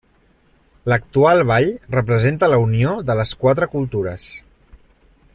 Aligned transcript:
L’actual 0.91 1.41
ball 1.51 1.67
representa 1.97 2.49
la 2.53 2.59
unió 2.63 2.95
de 3.11 3.17
les 3.19 3.35
quatre 3.43 3.69
cultures. 3.75 4.25